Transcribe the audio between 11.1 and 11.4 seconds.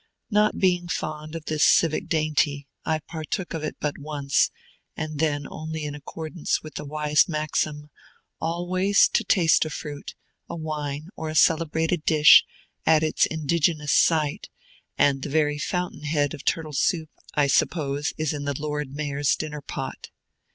or a